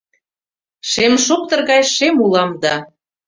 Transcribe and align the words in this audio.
Шемшоптыр 0.89 1.59
гай 1.69 1.81
шем 1.93 2.15
улам 2.25 2.51
да 2.63 2.75